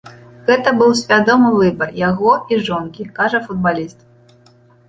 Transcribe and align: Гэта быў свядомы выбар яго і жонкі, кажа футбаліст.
Гэта 0.47 0.71
быў 0.79 0.93
свядомы 1.01 1.51
выбар 1.59 1.93
яго 1.99 2.33
і 2.55 2.59
жонкі, 2.71 3.07
кажа 3.21 3.45
футбаліст. 3.47 3.99